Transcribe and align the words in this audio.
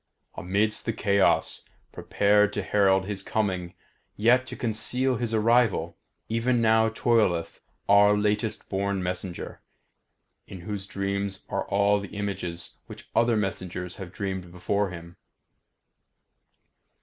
Amidst 0.33 0.87
this 0.87 0.95
chaos, 0.95 1.61
prepared 1.91 2.53
to 2.53 2.63
herald 2.63 3.05
his 3.05 3.21
coming 3.21 3.75
yet 4.17 4.47
to 4.47 4.55
conceal 4.55 5.17
his 5.17 5.31
arrival, 5.31 5.95
even 6.27 6.59
now 6.59 6.89
toileth 6.89 7.59
our 7.87 8.17
latest 8.17 8.67
born 8.67 9.03
messenger, 9.03 9.61
in 10.47 10.61
whose 10.61 10.87
dreams 10.87 11.45
are 11.49 11.67
all 11.67 11.99
the 11.99 12.15
images 12.17 12.77
which 12.87 13.11
other 13.15 13.37
messengers 13.37 13.97
have 13.97 14.11
dreamed 14.11 14.51
before 14.51 14.89
him. 14.89 15.17